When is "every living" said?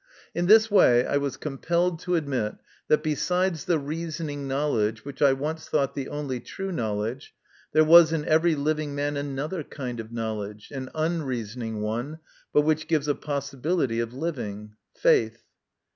8.25-8.95